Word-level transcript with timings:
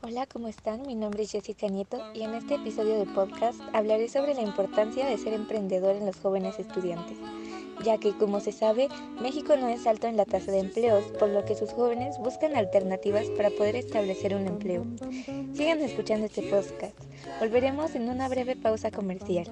Hola, 0.00 0.26
¿cómo 0.26 0.46
están? 0.46 0.82
Mi 0.86 0.94
nombre 0.94 1.24
es 1.24 1.32
Jessica 1.32 1.66
Nieto 1.66 2.00
y 2.14 2.22
en 2.22 2.34
este 2.34 2.54
episodio 2.54 2.98
de 2.98 3.06
podcast 3.06 3.60
hablaré 3.72 4.08
sobre 4.08 4.32
la 4.34 4.42
importancia 4.42 5.04
de 5.04 5.18
ser 5.18 5.32
emprendedor 5.32 5.96
en 5.96 6.06
los 6.06 6.20
jóvenes 6.20 6.58
estudiantes, 6.60 7.18
ya 7.84 7.98
que 7.98 8.16
como 8.16 8.38
se 8.38 8.52
sabe, 8.52 8.88
México 9.20 9.56
no 9.56 9.68
es 9.68 9.88
alto 9.88 10.06
en 10.06 10.16
la 10.16 10.24
tasa 10.24 10.52
de 10.52 10.60
empleos, 10.60 11.04
por 11.18 11.28
lo 11.30 11.44
que 11.44 11.56
sus 11.56 11.72
jóvenes 11.72 12.16
buscan 12.18 12.54
alternativas 12.54 13.26
para 13.36 13.50
poder 13.50 13.74
establecer 13.74 14.36
un 14.36 14.46
empleo. 14.46 14.84
Sigan 15.52 15.80
escuchando 15.80 16.26
este 16.26 16.42
podcast. 16.42 16.96
Volveremos 17.40 17.96
en 17.96 18.08
una 18.08 18.28
breve 18.28 18.54
pausa 18.54 18.92
comercial. 18.92 19.50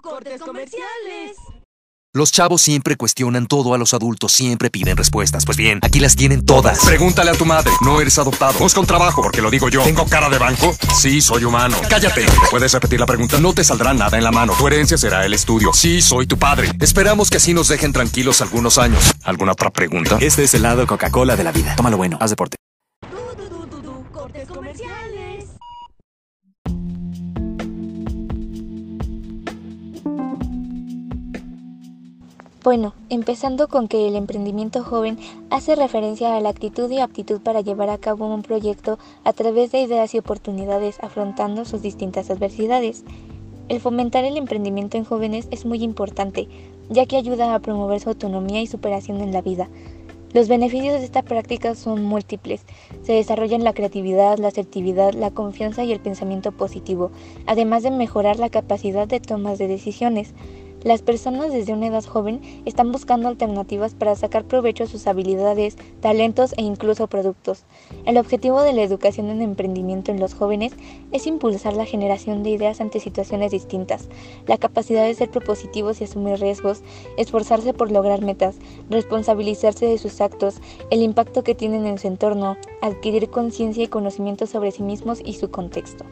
cortes 0.00 0.40
comerciales. 0.40 1.36
Los 2.16 2.30
chavos 2.30 2.62
siempre 2.62 2.94
cuestionan 2.94 3.46
todo 3.46 3.74
a 3.74 3.78
los 3.78 3.92
adultos, 3.92 4.30
siempre 4.30 4.70
piden 4.70 4.96
respuestas. 4.96 5.44
Pues 5.44 5.56
bien, 5.56 5.80
aquí 5.82 5.98
las 5.98 6.14
tienen 6.14 6.46
todas. 6.46 6.84
Pregúntale 6.84 7.32
a 7.32 7.34
tu 7.34 7.44
madre. 7.44 7.72
No 7.80 8.00
eres 8.00 8.16
adoptado. 8.20 8.56
Busca 8.60 8.78
un 8.78 8.86
trabajo, 8.86 9.20
porque 9.20 9.42
lo 9.42 9.50
digo 9.50 9.68
yo. 9.68 9.82
¿Tengo 9.82 10.06
cara 10.06 10.28
de 10.28 10.38
banco? 10.38 10.76
Sí, 10.96 11.20
soy 11.20 11.42
humano. 11.42 11.76
Cállate. 11.90 12.24
¿Puedes 12.52 12.72
repetir 12.72 13.00
la 13.00 13.06
pregunta? 13.06 13.40
No 13.40 13.52
te 13.52 13.64
saldrá 13.64 13.94
nada 13.94 14.16
en 14.16 14.22
la 14.22 14.30
mano. 14.30 14.54
Tu 14.56 14.64
herencia 14.68 14.96
será 14.96 15.26
el 15.26 15.34
estudio. 15.34 15.72
Sí, 15.72 16.00
soy 16.00 16.28
tu 16.28 16.38
padre. 16.38 16.70
Esperamos 16.78 17.30
que 17.30 17.38
así 17.38 17.52
nos 17.52 17.66
dejen 17.66 17.92
tranquilos 17.92 18.40
algunos 18.42 18.78
años. 18.78 19.12
¿Alguna 19.24 19.50
otra 19.50 19.70
pregunta? 19.70 20.18
Este 20.20 20.44
es 20.44 20.54
el 20.54 20.62
lado 20.62 20.86
Coca-Cola 20.86 21.34
de 21.34 21.42
la 21.42 21.50
vida. 21.50 21.74
Tómalo 21.74 21.96
bueno, 21.96 22.16
haz 22.20 22.30
deporte. 22.30 22.63
Bueno, 32.64 32.94
empezando 33.10 33.68
con 33.68 33.88
que 33.88 34.08
el 34.08 34.16
emprendimiento 34.16 34.82
joven 34.82 35.18
hace 35.50 35.76
referencia 35.76 36.34
a 36.34 36.40
la 36.40 36.48
actitud 36.48 36.90
y 36.90 36.98
aptitud 36.98 37.42
para 37.42 37.60
llevar 37.60 37.90
a 37.90 37.98
cabo 37.98 38.26
un 38.32 38.40
proyecto 38.40 38.98
a 39.22 39.34
través 39.34 39.70
de 39.70 39.82
ideas 39.82 40.14
y 40.14 40.18
oportunidades 40.18 40.96
afrontando 41.02 41.66
sus 41.66 41.82
distintas 41.82 42.30
adversidades. 42.30 43.04
El 43.68 43.80
fomentar 43.80 44.24
el 44.24 44.38
emprendimiento 44.38 44.96
en 44.96 45.04
jóvenes 45.04 45.46
es 45.50 45.66
muy 45.66 45.82
importante, 45.82 46.48
ya 46.88 47.04
que 47.04 47.18
ayuda 47.18 47.54
a 47.54 47.58
promover 47.58 48.00
su 48.00 48.08
autonomía 48.08 48.62
y 48.62 48.66
superación 48.66 49.20
en 49.20 49.34
la 49.34 49.42
vida. 49.42 49.68
Los 50.32 50.48
beneficios 50.48 50.94
de 50.94 51.04
esta 51.04 51.22
práctica 51.22 51.74
son 51.74 52.02
múltiples. 52.02 52.62
Se 53.02 53.12
desarrollan 53.12 53.62
la 53.62 53.74
creatividad, 53.74 54.38
la 54.38 54.48
asertividad, 54.48 55.12
la 55.12 55.30
confianza 55.30 55.84
y 55.84 55.92
el 55.92 56.00
pensamiento 56.00 56.50
positivo, 56.50 57.10
además 57.46 57.82
de 57.82 57.90
mejorar 57.90 58.38
la 58.38 58.48
capacidad 58.48 59.06
de 59.06 59.20
tomas 59.20 59.58
de 59.58 59.68
decisiones. 59.68 60.32
Las 60.84 61.00
personas 61.00 61.50
desde 61.50 61.72
una 61.72 61.86
edad 61.86 62.04
joven 62.04 62.42
están 62.66 62.92
buscando 62.92 63.28
alternativas 63.28 63.94
para 63.94 64.14
sacar 64.16 64.44
provecho 64.44 64.84
a 64.84 64.86
sus 64.86 65.06
habilidades, 65.06 65.78
talentos 66.02 66.52
e 66.58 66.62
incluso 66.62 67.06
productos. 67.06 67.64
El 68.04 68.18
objetivo 68.18 68.60
de 68.60 68.74
la 68.74 68.82
educación 68.82 69.30
en 69.30 69.40
emprendimiento 69.40 70.10
en 70.10 70.20
los 70.20 70.34
jóvenes 70.34 70.74
es 71.10 71.26
impulsar 71.26 71.72
la 71.72 71.86
generación 71.86 72.42
de 72.42 72.50
ideas 72.50 72.82
ante 72.82 73.00
situaciones 73.00 73.50
distintas, 73.50 74.10
la 74.46 74.58
capacidad 74.58 75.06
de 75.06 75.14
ser 75.14 75.30
propositivos 75.30 76.02
y 76.02 76.04
asumir 76.04 76.38
riesgos, 76.38 76.82
esforzarse 77.16 77.72
por 77.72 77.90
lograr 77.90 78.20
metas, 78.20 78.56
responsabilizarse 78.90 79.86
de 79.86 79.96
sus 79.96 80.20
actos, 80.20 80.60
el 80.90 81.00
impacto 81.00 81.44
que 81.44 81.54
tienen 81.54 81.86
en 81.86 81.96
su 81.96 82.08
entorno, 82.08 82.58
adquirir 82.82 83.30
conciencia 83.30 83.84
y 83.84 83.88
conocimiento 83.88 84.46
sobre 84.46 84.70
sí 84.70 84.82
mismos 84.82 85.22
y 85.24 85.32
su 85.32 85.50
contexto. 85.50 86.04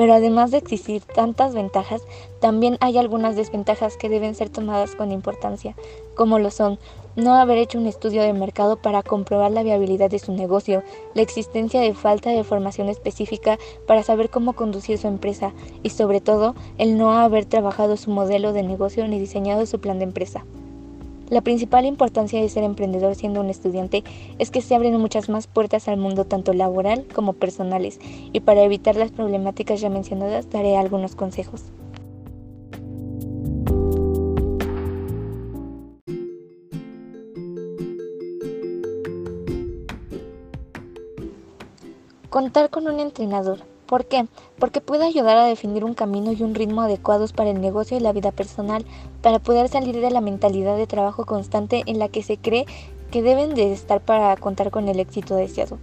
Pero 0.00 0.14
además 0.14 0.50
de 0.50 0.56
existir 0.56 1.02
tantas 1.02 1.52
ventajas, 1.52 2.00
también 2.40 2.78
hay 2.80 2.96
algunas 2.96 3.36
desventajas 3.36 3.98
que 3.98 4.08
deben 4.08 4.34
ser 4.34 4.48
tomadas 4.48 4.94
con 4.94 5.12
importancia, 5.12 5.76
como 6.16 6.38
lo 6.38 6.50
son 6.50 6.78
no 7.16 7.34
haber 7.34 7.58
hecho 7.58 7.76
un 7.76 7.86
estudio 7.86 8.22
de 8.22 8.32
mercado 8.32 8.76
para 8.76 9.02
comprobar 9.02 9.50
la 9.50 9.62
viabilidad 9.62 10.08
de 10.08 10.18
su 10.18 10.32
negocio, 10.32 10.82
la 11.12 11.20
existencia 11.20 11.82
de 11.82 11.92
falta 11.92 12.30
de 12.30 12.44
formación 12.44 12.88
específica 12.88 13.58
para 13.86 14.02
saber 14.02 14.30
cómo 14.30 14.54
conducir 14.54 14.96
su 14.96 15.06
empresa 15.06 15.52
y 15.82 15.90
sobre 15.90 16.22
todo 16.22 16.54
el 16.78 16.96
no 16.96 17.12
haber 17.12 17.44
trabajado 17.44 17.98
su 17.98 18.10
modelo 18.10 18.54
de 18.54 18.62
negocio 18.62 19.06
ni 19.06 19.20
diseñado 19.20 19.66
su 19.66 19.82
plan 19.82 19.98
de 19.98 20.04
empresa. 20.04 20.46
La 21.30 21.42
principal 21.42 21.86
importancia 21.86 22.40
de 22.40 22.48
ser 22.48 22.64
emprendedor 22.64 23.14
siendo 23.14 23.40
un 23.40 23.50
estudiante 23.50 24.02
es 24.40 24.50
que 24.50 24.60
se 24.60 24.74
abren 24.74 24.98
muchas 24.98 25.28
más 25.28 25.46
puertas 25.46 25.86
al 25.86 25.96
mundo 25.96 26.24
tanto 26.24 26.52
laboral 26.52 27.06
como 27.14 27.34
personales 27.34 28.00
y 28.32 28.40
para 28.40 28.64
evitar 28.64 28.96
las 28.96 29.12
problemáticas 29.12 29.80
ya 29.80 29.90
mencionadas 29.90 30.50
daré 30.50 30.76
algunos 30.76 31.14
consejos. 31.14 31.62
Contar 42.28 42.70
con 42.70 42.88
un 42.88 42.98
entrenador. 42.98 43.60
¿Por 43.90 44.06
qué? 44.06 44.28
Porque 44.60 44.80
puede 44.80 45.04
ayudar 45.04 45.36
a 45.36 45.46
definir 45.46 45.84
un 45.84 45.94
camino 45.94 46.30
y 46.30 46.44
un 46.44 46.54
ritmo 46.54 46.82
adecuados 46.82 47.32
para 47.32 47.50
el 47.50 47.60
negocio 47.60 47.96
y 47.96 48.00
la 48.00 48.12
vida 48.12 48.30
personal, 48.30 48.86
para 49.20 49.40
poder 49.40 49.68
salir 49.68 50.00
de 50.00 50.12
la 50.12 50.20
mentalidad 50.20 50.76
de 50.76 50.86
trabajo 50.86 51.26
constante 51.26 51.82
en 51.86 51.98
la 51.98 52.08
que 52.08 52.22
se 52.22 52.36
cree 52.36 52.66
que 53.10 53.20
deben 53.20 53.56
de 53.56 53.72
estar 53.72 54.00
para 54.00 54.36
contar 54.36 54.70
con 54.70 54.88
el 54.88 55.00
éxito 55.00 55.34
deseado. 55.34 55.78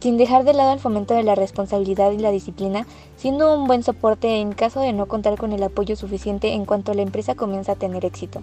Sin 0.00 0.18
dejar 0.18 0.44
de 0.44 0.52
lado 0.52 0.74
el 0.74 0.80
fomento 0.80 1.14
de 1.14 1.22
la 1.22 1.34
responsabilidad 1.34 2.12
y 2.12 2.18
la 2.18 2.30
disciplina, 2.30 2.86
siendo 3.16 3.58
un 3.58 3.66
buen 3.66 3.82
soporte 3.82 4.40
en 4.42 4.52
caso 4.52 4.80
de 4.80 4.92
no 4.92 5.06
contar 5.06 5.38
con 5.38 5.54
el 5.54 5.62
apoyo 5.62 5.96
suficiente 5.96 6.52
en 6.52 6.66
cuanto 6.66 6.92
la 6.92 7.00
empresa 7.00 7.34
comienza 7.34 7.72
a 7.72 7.76
tener 7.76 8.04
éxito. 8.04 8.42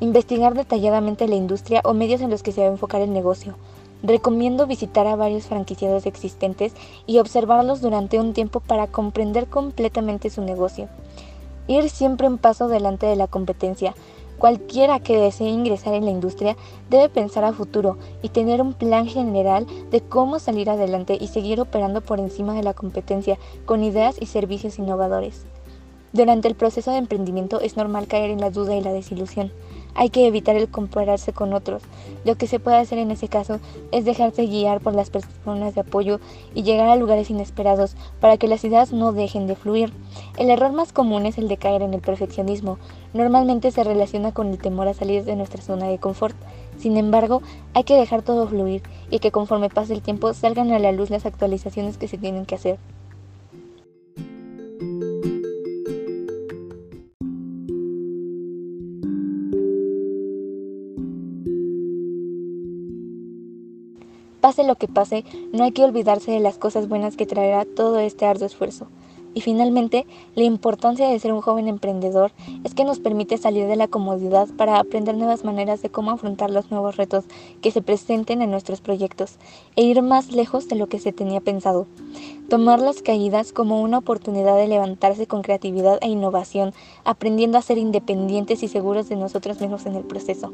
Investigar 0.00 0.52
detalladamente 0.52 1.28
la 1.28 1.36
industria 1.36 1.80
o 1.82 1.94
medios 1.94 2.20
en 2.20 2.28
los 2.28 2.42
que 2.42 2.52
se 2.52 2.60
va 2.60 2.66
a 2.66 2.72
enfocar 2.72 3.00
el 3.00 3.14
negocio, 3.14 3.54
Recomiendo 4.02 4.66
visitar 4.66 5.06
a 5.06 5.16
varios 5.16 5.46
franquiciados 5.46 6.06
existentes 6.06 6.74
y 7.06 7.18
observarlos 7.18 7.80
durante 7.80 8.20
un 8.20 8.34
tiempo 8.34 8.60
para 8.60 8.86
comprender 8.86 9.46
completamente 9.46 10.30
su 10.30 10.42
negocio. 10.42 10.88
Ir 11.66 11.88
siempre 11.90 12.28
un 12.28 12.38
paso 12.38 12.68
delante 12.68 13.06
de 13.06 13.16
la 13.16 13.26
competencia. 13.26 13.94
Cualquiera 14.38 15.00
que 15.00 15.16
desee 15.16 15.48
ingresar 15.48 15.94
en 15.94 16.04
la 16.04 16.10
industria 16.10 16.56
debe 16.90 17.08
pensar 17.08 17.44
a 17.44 17.54
futuro 17.54 17.96
y 18.22 18.28
tener 18.28 18.60
un 18.60 18.74
plan 18.74 19.06
general 19.06 19.66
de 19.90 20.02
cómo 20.02 20.38
salir 20.38 20.68
adelante 20.68 21.16
y 21.18 21.28
seguir 21.28 21.58
operando 21.58 22.02
por 22.02 22.20
encima 22.20 22.52
de 22.52 22.62
la 22.62 22.74
competencia 22.74 23.38
con 23.64 23.82
ideas 23.82 24.16
y 24.20 24.26
servicios 24.26 24.78
innovadores. 24.78 25.46
Durante 26.12 26.48
el 26.48 26.54
proceso 26.54 26.90
de 26.92 26.98
emprendimiento 26.98 27.60
es 27.60 27.76
normal 27.76 28.06
caer 28.06 28.30
en 28.30 28.40
la 28.40 28.50
duda 28.50 28.76
y 28.76 28.82
la 28.82 28.92
desilusión. 28.92 29.52
Hay 29.98 30.10
que 30.10 30.26
evitar 30.26 30.56
el 30.56 30.68
compararse 30.68 31.32
con 31.32 31.54
otros. 31.54 31.82
Lo 32.26 32.36
que 32.36 32.46
se 32.46 32.60
puede 32.60 32.76
hacer 32.76 32.98
en 32.98 33.10
ese 33.10 33.28
caso 33.28 33.60
es 33.92 34.04
dejarse 34.04 34.46
guiar 34.46 34.80
por 34.80 34.94
las 34.94 35.08
personas 35.08 35.74
de 35.74 35.80
apoyo 35.80 36.20
y 36.54 36.64
llegar 36.64 36.88
a 36.90 36.96
lugares 36.96 37.30
inesperados 37.30 37.96
para 38.20 38.36
que 38.36 38.46
las 38.46 38.62
ideas 38.62 38.92
no 38.92 39.12
dejen 39.12 39.46
de 39.46 39.56
fluir. 39.56 39.94
El 40.36 40.50
error 40.50 40.72
más 40.72 40.92
común 40.92 41.24
es 41.24 41.38
el 41.38 41.48
de 41.48 41.56
caer 41.56 41.80
en 41.80 41.94
el 41.94 42.02
perfeccionismo. 42.02 42.78
Normalmente 43.14 43.70
se 43.70 43.84
relaciona 43.84 44.32
con 44.32 44.48
el 44.48 44.58
temor 44.58 44.86
a 44.86 44.94
salir 44.94 45.24
de 45.24 45.34
nuestra 45.34 45.62
zona 45.62 45.88
de 45.88 45.98
confort. 45.98 46.36
Sin 46.78 46.98
embargo, 46.98 47.40
hay 47.72 47.84
que 47.84 47.96
dejar 47.96 48.20
todo 48.20 48.46
fluir 48.46 48.82
y 49.10 49.18
que 49.20 49.30
conforme 49.30 49.70
pase 49.70 49.94
el 49.94 50.02
tiempo 50.02 50.34
salgan 50.34 50.72
a 50.72 50.78
la 50.78 50.92
luz 50.92 51.08
las 51.08 51.24
actualizaciones 51.24 51.96
que 51.96 52.06
se 52.06 52.18
tienen 52.18 52.44
que 52.44 52.56
hacer. 52.56 52.78
Pase 64.46 64.62
lo 64.62 64.76
que 64.76 64.86
pase, 64.86 65.24
no 65.52 65.64
hay 65.64 65.72
que 65.72 65.82
olvidarse 65.82 66.30
de 66.30 66.38
las 66.38 66.56
cosas 66.56 66.88
buenas 66.88 67.16
que 67.16 67.26
traerá 67.26 67.64
todo 67.64 67.98
este 67.98 68.26
arduo 68.26 68.46
esfuerzo. 68.46 68.86
Y 69.34 69.40
finalmente, 69.40 70.06
la 70.36 70.44
importancia 70.44 71.08
de 71.08 71.18
ser 71.18 71.32
un 71.32 71.40
joven 71.40 71.66
emprendedor 71.66 72.30
es 72.62 72.72
que 72.72 72.84
nos 72.84 73.00
permite 73.00 73.38
salir 73.38 73.66
de 73.66 73.74
la 73.74 73.88
comodidad 73.88 74.46
para 74.56 74.78
aprender 74.78 75.16
nuevas 75.16 75.42
maneras 75.42 75.82
de 75.82 75.90
cómo 75.90 76.12
afrontar 76.12 76.50
los 76.50 76.70
nuevos 76.70 76.96
retos 76.96 77.24
que 77.60 77.72
se 77.72 77.82
presenten 77.82 78.40
en 78.40 78.52
nuestros 78.52 78.80
proyectos 78.80 79.34
e 79.74 79.82
ir 79.82 80.00
más 80.00 80.30
lejos 80.30 80.68
de 80.68 80.76
lo 80.76 80.86
que 80.86 81.00
se 81.00 81.12
tenía 81.12 81.40
pensado. 81.40 81.88
Tomar 82.48 82.80
las 82.80 83.02
caídas 83.02 83.52
como 83.52 83.82
una 83.82 83.98
oportunidad 83.98 84.54
de 84.54 84.68
levantarse 84.68 85.26
con 85.26 85.42
creatividad 85.42 85.98
e 86.02 86.06
innovación, 86.06 86.72
aprendiendo 87.02 87.58
a 87.58 87.62
ser 87.62 87.78
independientes 87.78 88.62
y 88.62 88.68
seguros 88.68 89.08
de 89.08 89.16
nosotros 89.16 89.60
mismos 89.60 89.86
en 89.86 89.96
el 89.96 90.04
proceso. 90.04 90.52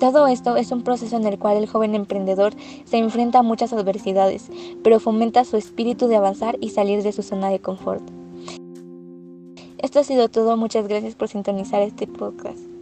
Todo 0.00 0.26
esto 0.26 0.56
es 0.56 0.72
un 0.72 0.82
proceso 0.82 1.16
en 1.16 1.24
el 1.24 1.38
cual 1.38 1.56
el 1.56 1.68
joven 1.68 1.94
emprendedor 1.94 2.52
se 2.84 2.98
enfrenta 2.98 3.38
a 3.38 3.42
muchas 3.42 3.72
adversidades, 3.72 4.50
pero 4.82 5.00
fomenta 5.00 5.44
su 5.44 5.56
espíritu 5.56 6.08
de 6.08 6.16
avanzar 6.16 6.56
y 6.60 6.70
salir 6.70 7.02
de 7.02 7.12
su 7.12 7.22
zona 7.22 7.48
de 7.48 7.60
confort. 7.60 8.02
Esto 9.78 10.00
ha 10.00 10.04
sido 10.04 10.28
todo, 10.28 10.56
muchas 10.56 10.88
gracias 10.88 11.14
por 11.14 11.28
sintonizar 11.28 11.82
este 11.82 12.06
podcast. 12.06 12.73